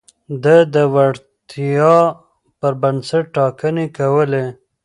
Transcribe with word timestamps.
ده 0.43 0.57
د 0.73 0.75
وړتيا 0.93 1.95
پر 2.59 2.73
بنسټ 2.81 3.23
ټاکنې 3.35 3.87
کولې. 3.97 4.45